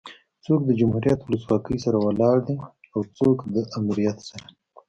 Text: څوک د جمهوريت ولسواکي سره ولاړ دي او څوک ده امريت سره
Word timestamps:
څوک 0.45 0.59
د 0.65 0.71
جمهوريت 0.79 1.19
ولسواکي 1.21 1.75
سره 1.85 1.97
ولاړ 1.99 2.37
دي 2.47 2.55
او 2.93 2.99
څوک 3.17 3.37
ده 3.53 3.61
امريت 3.79 4.17
سره 4.29 4.45